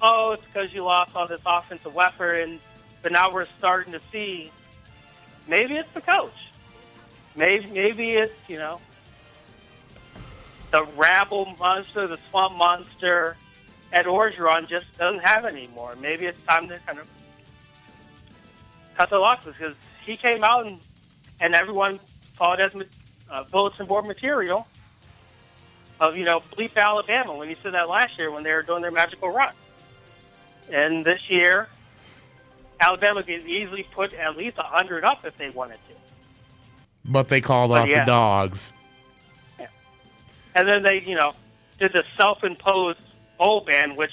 "Oh, 0.00 0.32
it's 0.32 0.44
because 0.44 0.72
you 0.72 0.84
lost 0.84 1.16
all 1.16 1.26
this 1.26 1.40
offensive 1.44 1.94
weapon," 1.94 2.60
but 3.02 3.12
now 3.12 3.32
we're 3.32 3.46
starting 3.58 3.92
to 3.92 4.00
see 4.12 4.50
maybe 5.48 5.76
it's 5.76 5.92
the 5.92 6.00
coach. 6.00 6.48
Maybe 7.34 7.66
maybe 7.70 8.12
it's 8.12 8.34
you 8.48 8.58
know 8.58 8.80
the 10.72 10.84
rabble 10.96 11.54
monster, 11.60 12.08
the 12.08 12.18
swamp 12.30 12.56
monster. 12.56 13.36
Ed 13.92 14.06
Orgeron 14.06 14.66
just 14.66 14.86
doesn't 14.98 15.22
have 15.22 15.44
anymore. 15.44 15.94
Maybe 16.00 16.24
it's 16.26 16.38
time 16.48 16.66
to 16.68 16.78
kind 16.86 16.98
of 16.98 17.06
cut 18.96 19.10
the 19.10 19.18
losses 19.18 19.54
because 19.56 19.74
he 20.04 20.16
came 20.16 20.42
out 20.42 20.66
and, 20.66 20.80
and 21.40 21.54
everyone 21.54 22.00
saw 22.36 22.54
it 22.54 22.60
as 22.60 22.72
uh, 23.30 23.44
bulletin 23.50 23.86
board 23.86 24.06
material. 24.06 24.66
of 26.00 26.16
you 26.16 26.24
know 26.24 26.40
bleep 26.56 26.74
Alabama 26.76 27.36
when 27.36 27.48
he 27.48 27.56
said 27.62 27.74
that 27.74 27.88
last 27.88 28.18
year 28.18 28.30
when 28.30 28.42
they 28.42 28.52
were 28.52 28.62
doing 28.62 28.82
their 28.82 28.90
magical 28.90 29.28
run. 29.28 29.52
And 30.70 31.04
this 31.04 31.28
year, 31.28 31.68
Alabama 32.80 33.22
could 33.22 33.46
easily 33.46 33.86
put 33.92 34.14
at 34.14 34.38
least 34.38 34.56
a 34.56 34.62
hundred 34.62 35.04
up 35.04 35.26
if 35.26 35.36
they 35.36 35.50
wanted 35.50 35.78
to. 35.88 35.94
But 37.04 37.28
they 37.28 37.42
called 37.42 37.70
But 37.70 37.82
off 37.82 37.88
yeah. 37.88 38.00
the 38.00 38.06
dogs. 38.06 38.72
And 40.54 40.68
then 40.68 40.82
they, 40.82 41.00
you 41.00 41.14
know, 41.14 41.32
did 41.78 41.92
the 41.92 42.04
self-imposed 42.16 43.00
bowl 43.38 43.62
ban, 43.62 43.96
which 43.96 44.12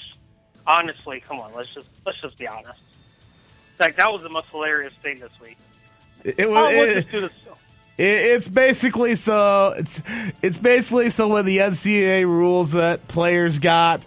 honestly, 0.66 1.20
come 1.20 1.38
on, 1.40 1.52
let's 1.54 1.72
just 1.74 1.86
let's 2.06 2.20
just 2.20 2.38
be 2.38 2.46
honest. 2.46 2.80
Like 3.78 3.96
that 3.96 4.12
was 4.12 4.22
the 4.22 4.28
most 4.28 4.48
hilarious 4.48 4.92
thing 5.02 5.20
this 5.20 5.32
week. 5.40 5.56
It, 6.24 6.46
Oh, 6.46 6.50
was. 6.52 6.72
it- 6.96 7.10
do. 7.10 7.24
It, 7.26 8.02
it's 8.36 8.48
basically 8.48 9.14
so 9.14 9.74
it's 9.76 10.02
it's 10.42 10.58
basically 10.58 11.10
so 11.10 11.28
when 11.28 11.44
the 11.44 11.58
NCAA 11.58 12.24
rules 12.24 12.72
that 12.72 13.06
players 13.08 13.58
got 13.58 14.06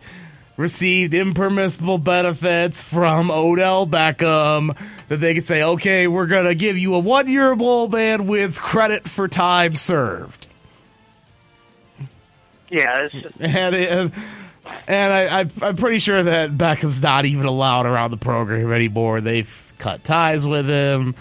received 0.57 1.13
impermissible 1.13 1.97
benefits 1.99 2.81
from 2.81 3.29
Odell 3.29 3.85
Beckham 3.87 4.75
that 5.09 5.17
they 5.17 5.33
could 5.35 5.43
say, 5.43 5.61
okay, 5.63 6.07
we're 6.07 6.25
gonna 6.27 6.55
give 6.55 6.77
you 6.77 6.95
a 6.95 6.99
one 6.99 7.27
year 7.27 7.55
bowl 7.55 7.87
ban 7.87 8.25
with 8.25 8.59
credit 8.59 9.07
for 9.07 9.27
time 9.27 9.75
served. 9.75 10.47
Yeah, 12.73 13.05
it's 13.05 13.13
just 13.21 13.39
And 13.39 13.75
and, 13.75 14.11
and 14.87 15.13
I, 15.13 15.41
I 15.41 15.45
I'm 15.61 15.75
pretty 15.75 15.99
sure 15.99 16.23
that 16.23 16.57
Beckham's 16.57 17.01
not 17.01 17.25
even 17.25 17.45
allowed 17.45 17.85
around 17.85 18.11
the 18.11 18.17
program 18.17 18.71
anymore. 18.71 19.21
They've 19.21 19.73
cut 19.77 20.03
ties 20.03 20.45
with 20.47 20.67
him. 20.67 21.13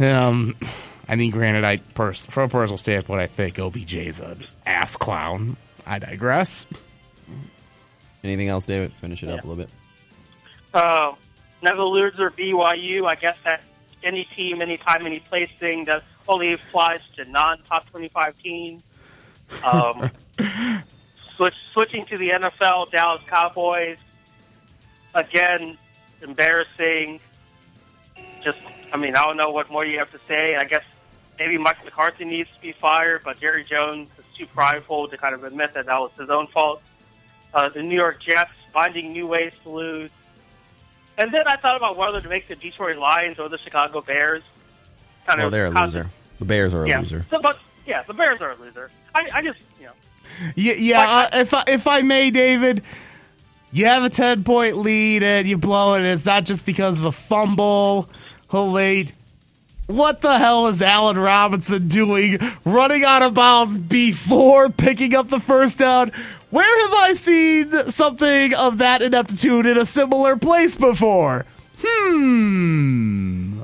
Um, 0.00 0.56
I 1.08 1.16
mean, 1.16 1.30
granted, 1.30 1.64
I 1.64 1.76
pers- 1.78 2.26
from 2.26 2.44
a 2.44 2.48
personal 2.48 2.78
standpoint, 2.78 3.20
I 3.20 3.26
think 3.26 3.56
OBJ's 3.56 4.20
an 4.20 4.44
ass 4.66 4.96
clown. 4.96 5.56
I 5.86 5.98
digress. 5.98 6.66
Anything 8.24 8.48
else, 8.48 8.64
David? 8.64 8.92
Finish 8.94 9.22
it 9.22 9.28
up 9.28 9.44
a 9.44 9.46
little 9.46 9.56
bit. 9.64 9.70
uh, 10.74 11.12
never 11.62 11.82
loser 11.84 12.30
BYU. 12.30 13.06
I 13.06 13.14
guess 13.14 13.36
that 13.44 13.62
any 14.02 14.24
team, 14.24 14.60
any 14.60 14.76
time, 14.76 15.06
any 15.06 15.20
place 15.20 15.50
thing 15.58 15.84
that 15.86 16.02
only 16.28 16.52
applies 16.52 17.00
to 17.16 17.24
non-top 17.24 17.88
twenty-five 17.90 18.36
teams. 18.42 18.82
Um, 19.64 20.10
switch, 21.36 21.54
switching 21.72 22.04
to 22.06 22.18
the 22.18 22.30
NFL, 22.30 22.90
Dallas 22.90 23.22
Cowboys. 23.26 23.98
Again, 25.14 25.76
embarrassing. 26.22 27.20
Just, 28.42 28.58
I 28.92 28.96
mean, 28.96 29.16
I 29.16 29.24
don't 29.24 29.36
know 29.36 29.50
what 29.50 29.70
more 29.70 29.84
you 29.84 29.98
have 29.98 30.10
to 30.12 30.20
say. 30.28 30.56
I 30.56 30.64
guess 30.64 30.84
maybe 31.38 31.58
Mike 31.58 31.84
McCarthy 31.84 32.24
needs 32.24 32.48
to 32.54 32.60
be 32.60 32.72
fired, 32.72 33.22
but 33.24 33.40
Jerry 33.40 33.64
Jones 33.64 34.08
is 34.18 34.24
too 34.36 34.46
prideful 34.46 35.08
to 35.08 35.16
kind 35.16 35.34
of 35.34 35.44
admit 35.44 35.74
that 35.74 35.86
that 35.86 35.98
was 35.98 36.10
his 36.18 36.30
own 36.30 36.46
fault. 36.48 36.82
Uh, 37.54 37.68
the 37.70 37.82
New 37.82 37.96
York 37.96 38.20
Jets 38.22 38.50
finding 38.72 39.12
new 39.12 39.26
ways 39.26 39.52
to 39.64 39.70
lose. 39.70 40.10
And 41.16 41.32
then 41.32 41.42
I 41.46 41.56
thought 41.56 41.76
about 41.76 41.96
whether 41.96 42.20
to 42.20 42.28
make 42.28 42.46
the 42.46 42.54
Detroit 42.54 42.96
Lions 42.98 43.38
or 43.40 43.48
the 43.48 43.58
Chicago 43.58 44.00
Bears. 44.00 44.44
Kind 45.26 45.38
Well, 45.38 45.46
of 45.46 45.52
they're 45.52 45.66
a 45.66 45.70
loser. 45.70 46.06
The 46.38 46.44
Bears 46.44 46.74
are 46.74 46.84
a 46.84 46.88
Yeah, 46.88 47.00
loser. 47.00 47.24
So, 47.30 47.40
but 47.40 47.58
yeah, 47.86 48.02
the 48.02 48.14
Bears 48.14 48.40
are 48.40 48.52
a 48.52 48.56
loser. 48.56 48.90
I, 49.14 49.28
I 49.34 49.42
just, 49.42 49.58
you 49.80 49.86
know, 49.86 49.92
Yeah, 50.56 50.74
yeah. 50.78 50.98
Like- 50.98 51.34
uh, 51.34 51.38
if 51.38 51.54
I, 51.54 51.64
if 51.68 51.86
I 51.86 52.02
may, 52.02 52.30
David, 52.30 52.82
you 53.72 53.86
have 53.86 54.02
a 54.04 54.10
ten 54.10 54.44
point 54.44 54.76
lead 54.78 55.22
and 55.22 55.48
you 55.48 55.58
blow 55.58 55.94
it. 55.94 56.02
It's 56.02 56.24
not 56.24 56.44
just 56.44 56.64
because 56.66 57.00
of 57.00 57.06
a 57.06 57.12
fumble. 57.12 58.08
Oh 58.52 58.72
wait, 58.72 59.12
what 59.86 60.20
the 60.22 60.38
hell 60.38 60.66
is 60.68 60.80
Allen 60.80 61.18
Robinson 61.18 61.88
doing, 61.88 62.38
running 62.64 63.04
out 63.04 63.22
of 63.22 63.34
bounds 63.34 63.76
before 63.78 64.70
picking 64.70 65.14
up 65.14 65.28
the 65.28 65.40
first 65.40 65.78
down? 65.78 66.12
Where 66.50 66.80
have 66.88 66.94
I 66.94 67.12
seen 67.12 67.72
something 67.90 68.54
of 68.54 68.78
that 68.78 69.02
ineptitude 69.02 69.66
in 69.66 69.76
a 69.76 69.84
similar 69.84 70.36
place 70.36 70.76
before? 70.76 71.44
Hmm. 71.82 73.60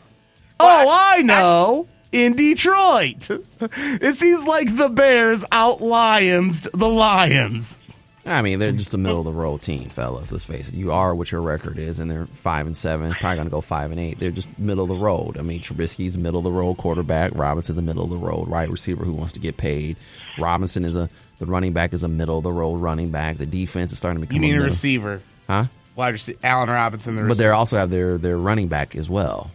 Oh, 0.61 0.89
I 0.91 1.23
know. 1.23 1.89
In 2.15 2.35
Detroit. 2.37 3.29
It 3.61 4.15
seems 4.17 4.47
like 4.47 4.75
the 4.77 4.89
Bears 4.89 5.45
out 5.53 5.81
lions 5.81 6.69
the 6.73 6.89
Lions. 6.89 7.79
I 8.27 8.41
mean, 8.41 8.59
they're 8.59 8.73
just 8.73 8.95
a 8.95 8.99
middle 8.99 9.19
of 9.19 9.27
the 9.27 9.33
road 9.33 9.61
team, 9.61 9.91
fellas. 9.91 10.33
Let's 10.33 10.45
face 10.47 10.69
it. 10.69 10.75
You 10.75 10.93
are 10.93 11.15
what 11.15 11.31
your 11.31 11.43
record 11.43 11.79
is, 11.79 11.99
and 11.99 12.11
they're 12.11 12.25
five 12.27 12.67
and 12.67 12.75
seven. 12.75 13.13
Probably 13.21 13.37
going 13.37 13.47
to 13.49 13.51
go 13.51 13.61
five 13.61 13.91
and 13.91 14.01
eight. 14.01 14.19
They're 14.19 14.31
just 14.31 14.59
middle 14.59 14.85
of 14.85 14.89
the 14.89 14.97
road. 14.97 15.37
I 15.37 15.43
mean, 15.43 15.61
Trubisky's 15.61 16.17
a 16.17 16.19
middle 16.19 16.39
of 16.39 16.45
the 16.45 16.51
road 16.53 16.79
quarterback. 16.79 17.33
Robinson's 17.35 17.77
a 17.77 17.83
middle 17.83 18.05
of 18.05 18.11
the 18.11 18.17
road 18.17 18.49
right 18.49 18.71
receiver 18.71 19.05
who 19.05 19.13
wants 19.13 19.35
to 19.35 19.41
get 19.41 19.59
paid. 19.59 19.97
Robinson 20.39 20.85
is 20.87 20.97
a 20.97 21.11
the 21.39 21.45
running 21.47 21.75
back 21.75 21.93
is 21.93 22.03
a 22.03 22.09
middle 22.09 22.39
of 22.39 22.45
the 22.45 22.53
road 22.53 22.77
running 22.77 23.11
back. 23.11 23.37
The 23.37 23.45
defense 23.47 23.93
is 23.93 23.99
starting 23.99 24.23
to 24.23 24.27
become 24.27 24.43
You 24.43 24.53
mean 24.53 24.61
a 24.61 24.63
a 24.63 24.67
receiver? 24.67 25.21
huh? 25.49 25.65
Wide 25.97 26.15
receiver. 26.15 26.39
Allen 26.45 26.71
Robinson, 26.71 27.17
the 27.17 27.23
But 27.23 27.29
receiver. 27.29 27.49
they 27.49 27.51
also 27.53 27.77
have 27.77 27.91
their 27.91 28.17
their 28.17 28.39
running 28.39 28.69
back 28.69 28.97
as 28.97 29.11
well. 29.11 29.51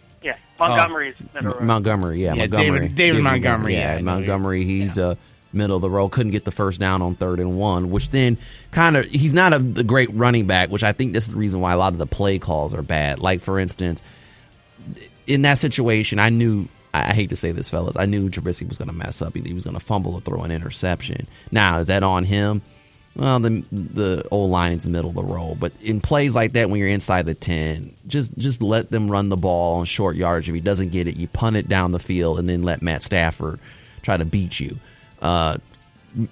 Yeah, 0.60 0.68
Montgomery's 0.68 1.14
middle 1.34 1.52
road. 1.52 1.62
Montgomery, 1.62 2.22
yeah, 2.22 2.34
Yeah, 2.34 2.42
Montgomery, 2.46 2.78
David- 2.80 2.94
David 2.94 3.22
Montgomery, 3.22 3.74
yeah, 3.74 3.92
I 3.94 3.96
know 3.96 4.02
Montgomery. 4.12 4.64
He's 4.64 4.98
uh, 4.98 5.14
middle 5.52 5.76
of 5.76 5.82
the 5.82 5.90
road. 5.90 6.10
Couldn't 6.10 6.32
get 6.32 6.44
the 6.44 6.50
first 6.52 6.78
down 6.80 7.02
on 7.02 7.14
third 7.16 7.40
and 7.40 7.56
one, 7.58 7.90
which 7.90 8.10
then 8.10 8.38
kind 8.70 8.96
of 8.96 9.06
he's 9.06 9.34
not 9.34 9.52
a, 9.52 9.56
a 9.56 9.84
great 9.84 10.12
running 10.14 10.46
back. 10.46 10.70
Which 10.70 10.84
I 10.84 10.92
think 10.92 11.12
this 11.12 11.26
is 11.26 11.30
the 11.32 11.38
reason 11.38 11.60
why 11.60 11.72
a 11.72 11.76
lot 11.78 11.92
of 11.92 11.98
the 11.98 12.06
play 12.06 12.38
calls 12.38 12.72
are 12.74 12.82
bad. 12.82 13.18
Like 13.18 13.40
for 13.40 13.58
instance, 13.58 14.02
in 15.26 15.42
that 15.42 15.58
situation, 15.58 16.18
I 16.18 16.28
knew. 16.30 16.68
I 16.92 17.14
hate 17.14 17.30
to 17.30 17.36
say 17.36 17.52
this, 17.52 17.68
fellas. 17.68 17.96
I 17.96 18.06
knew 18.06 18.28
Trubisky 18.30 18.68
was 18.68 18.76
going 18.76 18.88
to 18.88 18.92
mess 18.94 19.22
up. 19.22 19.34
He, 19.36 19.40
he 19.42 19.54
was 19.54 19.62
going 19.62 19.74
to 19.74 19.80
fumble 19.80 20.14
or 20.14 20.20
throw 20.20 20.42
an 20.42 20.50
interception. 20.50 21.28
Now, 21.52 21.78
is 21.78 21.86
that 21.86 22.02
on 22.02 22.24
him? 22.24 22.62
Well, 23.16 23.40
the 23.40 23.64
the 23.72 24.24
old 24.30 24.50
line 24.50 24.72
is 24.72 24.84
the 24.84 24.90
middle 24.90 25.10
of 25.10 25.16
the 25.16 25.24
road, 25.24 25.58
but 25.58 25.72
in 25.82 26.00
plays 26.00 26.34
like 26.34 26.52
that, 26.52 26.70
when 26.70 26.78
you're 26.78 26.88
inside 26.88 27.26
the 27.26 27.34
ten, 27.34 27.94
just 28.06 28.36
just 28.38 28.62
let 28.62 28.90
them 28.90 29.10
run 29.10 29.28
the 29.28 29.36
ball 29.36 29.80
on 29.80 29.84
short 29.84 30.16
yards. 30.16 30.48
If 30.48 30.54
he 30.54 30.60
doesn't 30.60 30.90
get 30.90 31.08
it, 31.08 31.16
you 31.16 31.26
punt 31.26 31.56
it 31.56 31.68
down 31.68 31.92
the 31.92 31.98
field, 31.98 32.38
and 32.38 32.48
then 32.48 32.62
let 32.62 32.82
Matt 32.82 33.02
Stafford 33.02 33.58
try 34.02 34.16
to 34.16 34.24
beat 34.24 34.60
you. 34.60 34.78
Uh, 35.20 35.58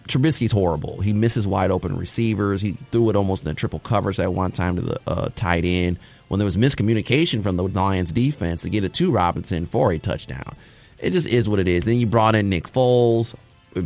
Trubisky's 0.09 0.53
horrible. 0.53 1.01
He 1.01 1.13
misses 1.13 1.47
wide 1.47 1.71
open 1.71 1.97
receivers. 1.97 2.61
He 2.61 2.77
threw 2.91 3.11
it 3.11 3.17
almost 3.17 3.43
in 3.43 3.49
a 3.49 3.55
triple 3.55 3.79
coverage 3.81 4.19
at 4.19 4.33
one 4.33 4.53
time 4.53 4.77
to 4.77 4.83
the 4.83 5.01
uh, 5.07 5.29
tight 5.35 5.65
end 5.65 5.99
when 6.29 6.39
there 6.39 6.45
was 6.45 6.57
miscommunication 6.57 7.43
from 7.43 7.57
the 7.57 7.65
Lions 7.65 8.13
defense 8.13 8.63
to 8.63 8.71
get 8.71 8.85
it 8.85 8.93
to 8.95 9.11
Robinson 9.11 9.67
for 9.67 9.93
a 9.93 9.99
touchdown. 9.99 10.55
It 10.99 11.13
just 11.13 11.29
is 11.29 11.49
what 11.49 11.59
it 11.59 11.69
is. 11.69 11.85
Then 11.85 11.99
you 11.99 12.07
brought 12.07 12.35
in 12.35 12.49
Nick 12.49 12.65
Foles 12.65 13.35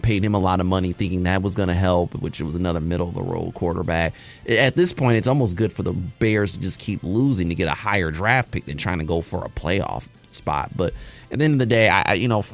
paid 0.00 0.24
him 0.24 0.34
a 0.34 0.38
lot 0.38 0.60
of 0.60 0.66
money 0.66 0.92
thinking 0.92 1.24
that 1.24 1.42
was 1.42 1.54
going 1.54 1.68
to 1.68 1.74
help, 1.74 2.14
which 2.14 2.40
was 2.40 2.54
another 2.54 2.80
middle 2.80 3.08
of 3.08 3.14
the 3.14 3.22
road 3.22 3.54
quarterback. 3.54 4.14
At 4.48 4.74
this 4.74 4.92
point, 4.92 5.16
it's 5.16 5.26
almost 5.26 5.56
good 5.56 5.72
for 5.72 5.82
the 5.82 5.92
Bears 5.92 6.54
to 6.54 6.60
just 6.60 6.78
keep 6.78 7.02
losing 7.02 7.48
to 7.48 7.54
get 7.54 7.68
a 7.68 7.74
higher 7.74 8.10
draft 8.10 8.50
pick 8.50 8.66
than 8.66 8.76
trying 8.76 8.98
to 8.98 9.04
go 9.04 9.20
for 9.20 9.44
a 9.44 9.48
playoff 9.48 10.08
spot. 10.30 10.70
But 10.74 10.94
at 11.30 11.38
the 11.38 11.44
end 11.44 11.54
of 11.54 11.58
the 11.58 11.66
day, 11.66 11.88
I, 11.88 12.14
you 12.14 12.28
know, 12.28 12.44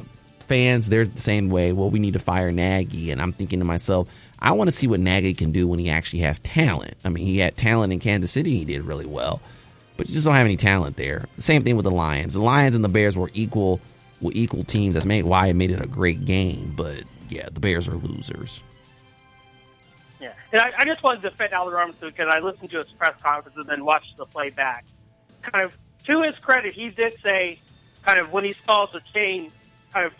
fans, 0.49 0.89
they're 0.89 1.05
the 1.05 1.21
same 1.21 1.49
way. 1.49 1.71
Well, 1.71 1.89
we 1.89 1.99
need 1.99 2.13
to 2.13 2.19
fire 2.19 2.51
Nagy, 2.51 3.11
and 3.11 3.21
I'm 3.21 3.31
thinking 3.31 3.59
to 3.59 3.65
myself, 3.65 4.09
I 4.39 4.51
want 4.53 4.67
to 4.67 4.71
see 4.71 4.87
what 4.87 4.99
Nagy 4.99 5.33
can 5.33 5.51
do 5.51 5.67
when 5.67 5.79
he 5.79 5.89
actually 5.89 6.19
has 6.19 6.39
talent. 6.39 6.95
I 7.05 7.09
mean, 7.09 7.25
he 7.25 7.37
had 7.37 7.55
talent 7.55 7.93
in 7.93 7.99
Kansas 7.99 8.31
City; 8.31 8.57
he 8.57 8.65
did 8.65 8.83
really 8.83 9.05
well, 9.05 9.41
but 9.97 10.07
you 10.07 10.13
just 10.13 10.25
don't 10.25 10.35
have 10.35 10.45
any 10.45 10.57
talent 10.57 10.97
there. 10.97 11.25
Same 11.37 11.63
thing 11.63 11.75
with 11.75 11.85
the 11.85 11.91
Lions. 11.91 12.33
The 12.33 12.41
Lions 12.41 12.75
and 12.75 12.83
the 12.83 12.89
Bears 12.89 13.15
were 13.15 13.31
equal, 13.33 13.79
were 14.21 14.31
equal 14.33 14.63
teams. 14.63 14.95
That's 14.95 15.05
made 15.05 15.23
why 15.23 15.47
it 15.47 15.55
made 15.55 15.71
it 15.71 15.81
a 15.81 15.87
great 15.87 16.25
game. 16.25 16.73
But 16.75 17.03
yeah, 17.29 17.47
the 17.51 17.59
Bears 17.59 17.87
are 17.87 17.95
losers. 17.95 18.61
Yeah, 20.19 20.33
and 20.51 20.61
I, 20.61 20.71
I 20.79 20.85
just 20.85 21.01
wanted 21.01 21.21
to 21.21 21.29
defend 21.29 21.53
Allen 21.53 21.73
Robinson 21.73 22.09
because 22.09 22.27
I 22.29 22.39
listened 22.39 22.69
to 22.71 22.79
his 22.79 22.91
press 22.93 23.15
conference 23.21 23.57
and 23.57 23.67
then 23.67 23.85
watched 23.85 24.17
the 24.17 24.25
playback. 24.25 24.85
Kind 25.41 25.63
of 25.63 25.77
to 26.05 26.21
his 26.23 26.35
credit, 26.39 26.73
he 26.73 26.89
did 26.89 27.15
say, 27.23 27.59
kind 28.03 28.19
of 28.19 28.33
when 28.33 28.43
he 28.43 28.55
saw 28.65 28.85
the 28.87 29.01
chain, 29.13 29.51
kind 29.93 30.05
of, 30.05 30.13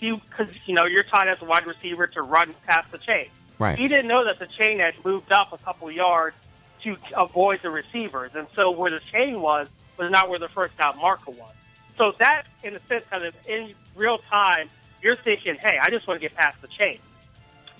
you 0.00 0.20
because 0.28 0.52
you 0.66 0.74
know 0.74 0.84
you're 0.84 1.04
taught 1.04 1.28
as 1.28 1.40
a 1.40 1.44
wide 1.44 1.66
receiver 1.66 2.06
to 2.08 2.22
run 2.22 2.54
past 2.66 2.90
the 2.90 2.98
chain. 2.98 3.28
Right. 3.58 3.78
He 3.78 3.86
didn't 3.86 4.08
know 4.08 4.24
that 4.24 4.38
the 4.38 4.46
chain 4.46 4.80
had 4.80 4.94
moved 5.04 5.30
up 5.30 5.52
a 5.52 5.58
couple 5.58 5.90
yards 5.90 6.36
to 6.82 6.96
avoid 7.16 7.60
the 7.62 7.70
receivers, 7.70 8.32
and 8.34 8.46
so 8.54 8.70
where 8.70 8.90
the 8.90 9.00
chain 9.00 9.40
was 9.40 9.68
was 9.96 10.10
not 10.10 10.28
where 10.28 10.38
the 10.38 10.48
first 10.48 10.76
down 10.76 10.98
marker 10.98 11.30
was. 11.30 11.54
So 11.96 12.12
that, 12.18 12.46
in 12.64 12.74
a 12.74 12.80
sense, 12.80 13.04
kind 13.08 13.24
of 13.24 13.34
in 13.46 13.72
real 13.94 14.18
time, 14.18 14.68
you're 15.04 15.14
thinking, 15.16 15.54
"Hey, 15.56 15.78
I 15.80 15.90
just 15.90 16.08
want 16.08 16.20
to 16.20 16.28
get 16.28 16.34
past 16.36 16.60
the 16.62 16.68
chain." 16.68 16.98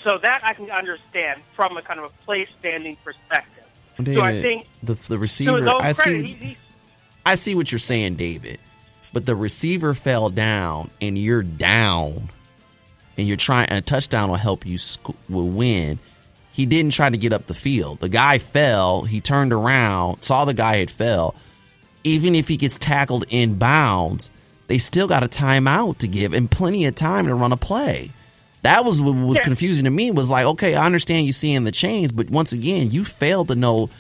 So 0.05 0.19
that 0.19 0.43
I 0.45 0.53
can 0.53 0.71
understand 0.71 1.41
from 1.57 1.77
a 1.79 1.83
kind 1.83 1.99
of 1.99 2.07
a 2.07 2.25
play 2.25 2.47
standing 2.61 2.97
perspective. 3.03 3.65
so 3.97 4.21
I 4.21 4.41
think 4.43 4.67
the 4.83 4.95
the 4.95 5.19
receiver. 5.19 5.67
I 5.69 5.93
see. 5.93 6.03
credit, 6.03 6.21
what- 6.23 6.31
he, 6.31 6.35
he, 6.47 6.57
I 7.27 7.35
see 7.37 7.55
what 7.55 7.73
you're 7.73 7.79
saying, 7.79 8.17
David. 8.17 8.61
But 9.15 9.27
the 9.27 9.35
receiver 9.37 9.95
fell 9.95 10.29
down, 10.29 10.91
and 11.01 11.17
you're 11.17 11.43
down, 11.43 12.29
and 13.17 13.27
you're 13.27 13.37
trying. 13.37 13.69
And 13.69 13.79
a 13.79 13.81
touchdown 13.81 14.29
will 14.29 14.37
help 14.37 14.67
you 14.67 14.77
sc- 14.77 15.15
will 15.29 15.49
win. 15.49 15.99
He 16.53 16.67
didn't 16.67 16.93
try 16.93 17.09
to 17.11 17.17
get 17.17 17.33
up 17.33 17.47
the 17.47 17.55
field. 17.55 18.01
The 18.01 18.09
guy 18.09 18.39
fell. 18.39 19.03
He 19.03 19.21
turned 19.21 19.53
around, 19.53 20.23
saw 20.23 20.45
the 20.45 20.55
guy 20.55 20.77
had 20.77 20.91
fell. 20.91 21.35
Even 22.05 22.35
if 22.35 22.47
he 22.49 22.57
gets 22.57 22.77
tackled 22.79 23.25
in 23.31 23.55
bounds, 23.57 24.31
they 24.67 24.79
still 24.79 25.07
got 25.09 25.23
a 25.23 25.29
timeout 25.29 25.99
to 25.99 26.09
give 26.09 26.33
and 26.33 26.51
plenty 26.51 26.85
of 26.87 26.95
time 26.95 27.27
to 27.27 27.35
run 27.35 27.53
a 27.53 27.57
play. 27.57 28.11
That 28.63 28.85
was 28.85 29.01
what 29.03 29.15
was 29.15 29.39
Yeah. 29.39 29.45
confusing 29.45 29.85
to 29.85 29.91
me. 29.91 30.11
Was 30.11 30.31
like, 30.31 30.47
okay, 30.47 30.75
I 30.75 30.87
understand 30.87 31.27
you 31.27 31.33
seeing 31.33 31.65
the 31.65 31.71
change, 31.73 32.17
but 32.17 32.31
once 32.31 32.53
again, 32.53 32.91
you 32.91 33.05
failed 33.05 33.49
to 33.49 33.55
know 33.55 33.91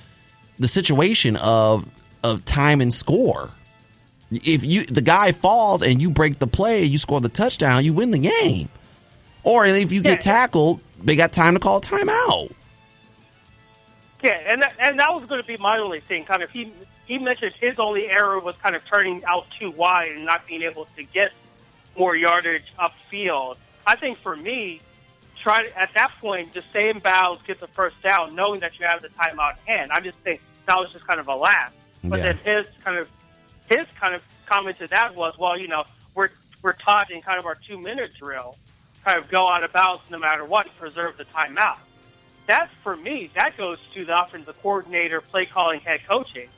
the 0.58 0.68
situation 0.68 1.36
of 1.36 1.84
of 2.22 2.44
time 2.46 2.80
and 2.80 2.92
score. 2.92 3.50
If 4.32 4.64
you 4.64 4.84
the 4.84 5.02
guy 5.02 5.32
falls 5.32 5.82
and 5.82 6.00
you 6.00 6.10
break 6.10 6.38
the 6.38 6.46
play, 6.46 6.82
you 6.84 6.96
score 6.96 7.20
the 7.20 7.28
touchdown, 7.28 7.84
you 7.84 7.92
win 7.92 8.10
the 8.10 8.18
game. 8.18 8.70
Or 9.42 9.66
if 9.66 9.92
you 9.92 10.00
get 10.02 10.24
Yeah. 10.24 10.32
tackled, 10.32 10.80
they 11.02 11.16
got 11.16 11.32
time 11.32 11.52
to 11.52 11.60
call 11.60 11.82
timeout. 11.82 12.50
Yeah, 14.22 14.38
and 14.46 14.62
that, 14.62 14.72
and 14.78 14.98
that 14.98 15.12
was 15.14 15.26
going 15.28 15.42
to 15.42 15.46
be 15.46 15.58
my 15.58 15.78
only 15.78 16.00
thing. 16.00 16.24
Kind 16.24 16.42
of, 16.42 16.50
he 16.50 16.72
he 17.06 17.18
mentioned 17.18 17.52
his 17.60 17.78
only 17.78 18.08
error 18.08 18.38
was 18.40 18.54
kind 18.62 18.74
of 18.74 18.84
turning 18.86 19.22
out 19.26 19.46
too 19.58 19.70
wide 19.70 20.12
and 20.12 20.24
not 20.24 20.46
being 20.46 20.62
able 20.62 20.86
to 20.96 21.02
get 21.02 21.32
more 21.98 22.16
yardage 22.16 22.72
upfield. 22.78 23.56
I 23.86 23.96
think 23.96 24.18
for 24.18 24.36
me, 24.36 24.80
try 25.40 25.64
to, 25.64 25.78
at 25.78 25.90
that 25.94 26.10
point 26.20 26.54
just 26.54 26.68
stay 26.70 26.88
in 26.88 26.98
bounds, 26.98 27.42
get 27.46 27.60
the 27.60 27.66
first 27.68 28.00
down, 28.02 28.34
knowing 28.34 28.60
that 28.60 28.78
you 28.78 28.86
have 28.86 29.02
the 29.02 29.08
timeout 29.08 29.56
in 29.66 29.76
hand. 29.76 29.90
I 29.92 30.00
just 30.00 30.18
think 30.18 30.40
that 30.66 30.76
was 30.78 30.90
just 30.92 31.06
kind 31.06 31.20
of 31.20 31.28
a 31.28 31.36
laugh. 31.36 31.72
But 32.02 32.18
Yeah. 32.20 32.32
then 32.32 32.38
his 32.38 32.66
kind 32.82 32.96
of 32.98 33.08
his 33.68 33.86
kind 33.98 34.14
of 34.14 34.22
comment 34.46 34.78
to 34.78 34.86
that 34.88 35.14
was, 35.14 35.34
well, 35.38 35.58
you 35.58 35.68
know, 35.68 35.84
we're 36.14 36.30
we're 36.62 36.72
taught 36.72 37.10
in 37.10 37.20
kind 37.20 37.38
of 37.38 37.44
our 37.46 37.54
two 37.54 37.78
minute 37.78 38.12
drill, 38.18 38.56
kind 39.04 39.18
of 39.18 39.28
go 39.28 39.48
out 39.48 39.62
of 39.62 39.72
bounds 39.72 40.02
no 40.10 40.18
matter 40.18 40.44
what, 40.44 40.66
preserve 40.78 41.16
the 41.18 41.24
timeout 41.26 41.76
that 42.46 42.70
for 42.82 42.96
me, 42.96 43.30
that 43.34 43.56
goes 43.56 43.78
to 43.94 44.04
the 44.04 44.22
offensive 44.22 44.54
coordinator, 44.62 45.20
play 45.20 45.46
calling, 45.46 45.80
head 45.80 46.00
coaching. 46.08 46.48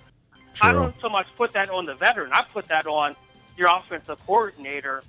I 0.62 0.72
don't 0.72 0.98
so 1.00 1.08
much 1.08 1.26
put 1.36 1.52
that 1.52 1.70
on 1.70 1.86
the 1.86 1.94
veteran. 1.94 2.30
I 2.32 2.42
put 2.42 2.68
that 2.68 2.86
on 2.86 3.14
your 3.56 3.68
offensive 3.74 4.18
coordinator, 4.26 5.02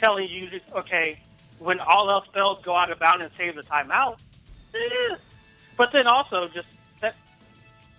telling 0.00 0.28
you, 0.28 0.50
to, 0.50 0.60
okay, 0.76 1.18
when 1.58 1.80
all 1.80 2.10
else 2.10 2.26
fails, 2.32 2.58
go 2.62 2.76
out 2.76 2.90
of 2.90 2.98
bounds 2.98 3.24
and 3.24 3.32
save 3.34 3.56
the 3.56 3.62
timeout. 3.62 4.18
Eh. 4.74 5.16
But 5.76 5.92
then 5.92 6.06
also 6.06 6.48
just 6.48 6.68
that 7.00 7.14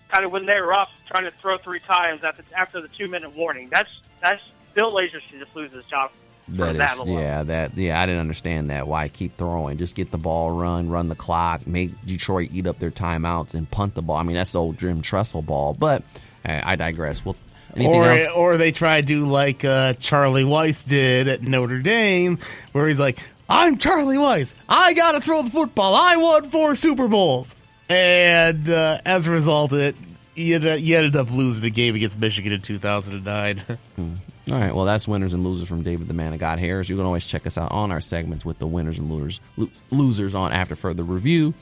kind 0.10 0.26
of 0.26 0.32
when 0.32 0.46
they're 0.46 0.74
up, 0.74 0.90
trying 1.08 1.26
to 1.26 1.32
throw 1.32 1.58
three 1.58 1.80
times 1.80 2.24
after 2.24 2.44
after 2.56 2.82
the 2.82 2.88
two 2.88 3.08
minute 3.08 3.36
warning. 3.36 3.70
That's 3.70 3.90
that's 4.22 4.42
Bill 4.74 4.92
Lazor 4.92 5.22
should 5.22 5.40
just 5.40 5.56
lose 5.56 5.74
his 5.74 5.86
job 5.86 6.12
That 6.50 6.78
that, 6.78 6.98
is, 6.98 7.06
yeah, 7.08 7.44
that 7.44 7.78
yeah, 7.78 8.02
I 8.02 8.06
didn't 8.06 8.22
understand 8.22 8.70
that. 8.70 8.88
Why 8.88 9.10
keep 9.10 9.38
throwing? 9.38 9.78
Just 9.78 9.96
get 9.96 10.12
the 10.12 10.18
ball, 10.18 10.52
run, 10.52 10.90
run 10.90 11.10
the 11.10 11.16
clock, 11.16 11.68
make 11.68 11.92
Detroit 12.06 12.50
eat 12.54 12.68
up 12.68 12.80
their 12.80 12.92
timeouts 12.92 13.54
and 13.54 13.70
punt 13.70 13.96
the 13.96 14.02
ball. 14.02 14.18
I 14.18 14.24
mean, 14.24 14.36
that's 14.36 14.54
the 14.54 14.62
old 14.62 14.78
Jim 14.78 15.02
Tressel 15.02 15.42
ball. 15.42 15.74
But 15.74 16.04
I 16.48 16.76
digress. 16.76 17.24
Well, 17.24 17.36
anything 17.76 17.94
or, 17.94 18.12
else? 18.12 18.28
or 18.36 18.58
they 18.58 18.72
try 18.72 19.02
to 19.02 19.06
do 19.06 19.28
like 19.28 19.64
uh, 19.66 19.94
Charlie 19.94 20.44
Weis 20.44 20.88
did 20.88 21.28
at 21.28 21.42
Notre 21.42 21.80
Dame, 21.80 22.40
where 22.72 22.88
he's 22.88 23.00
like, 23.00 23.20
"I'm 23.50 23.78
Charlie 23.78 24.18
Weis. 24.18 24.54
I 24.68 24.94
got 24.94 25.14
to 25.14 25.22
throw 25.22 25.42
the 25.44 25.50
football. 25.50 25.96
I 25.96 26.18
won 26.18 26.44
four 26.46 26.76
Super 26.76 27.08
Bowls." 27.08 27.56
And 27.90 28.70
uh, 28.70 29.00
as 29.06 29.28
a 29.28 29.32
result, 29.32 29.72
it 29.74 29.96
you 30.38 30.56
ended, 30.56 31.16
up 31.16 31.32
losing 31.32 31.64
the 31.64 31.70
game 31.70 31.96
against 31.96 32.20
Michigan 32.20 32.52
in 32.52 32.62
2009. 32.62 33.62
All 34.50 34.54
right, 34.54 34.74
well, 34.74 34.86
that's 34.86 35.08
winners 35.08 35.34
and 35.34 35.44
losers 35.44 35.68
from 35.68 35.84
David 35.84 36.08
the 36.08 36.14
Man 36.14 36.32
of 36.32 36.40
God 36.40 36.60
Harris. 36.60 36.88
You 36.88 36.96
can 36.96 37.06
always 37.06 37.26
check 37.26 37.46
us 37.46 37.58
out 37.58 37.72
on 37.72 37.92
our 37.92 38.00
segments 38.00 38.46
with 38.46 38.60
the 38.60 38.68
winners 38.68 38.98
and 38.98 39.12
losers 39.12 39.42
lo- 39.58 39.70
losers 39.92 40.36
on 40.36 40.54
after 40.54 40.76
further 40.76 41.04
review. 41.04 41.54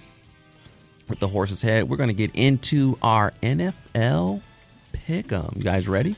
With 1.07 1.19
the 1.19 1.27
horse's 1.27 1.61
head, 1.61 1.87
we're 1.87 1.97
going 1.97 2.09
to 2.09 2.15
get 2.15 2.35
into 2.35 2.97
our 3.01 3.31
NFL 3.41 4.41
pick 5.05 5.31
'em. 5.31 5.53
You 5.55 5.63
guys 5.63 5.87
ready? 5.87 6.15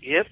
Yep. 0.00 0.26